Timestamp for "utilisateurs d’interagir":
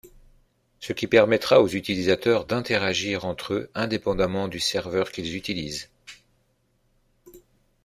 1.67-3.23